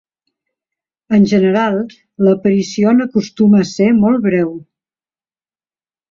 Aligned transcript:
En 1.17 1.25
general, 1.33 1.75
l'aparició 2.27 2.93
n'acostuma 2.95 3.59
a 3.65 3.67
ser 3.73 3.91
molt 3.99 4.23
breu. 4.25 4.49